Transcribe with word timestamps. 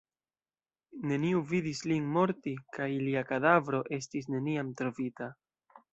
Neniu 1.09 1.41
vidis 1.51 1.83
lin 1.91 2.09
morti 2.15 2.55
kaj 2.79 2.89
lia 3.03 3.23
kadavro 3.33 3.85
estis 3.99 4.33
neniam 4.37 4.73
trovita. 4.81 5.29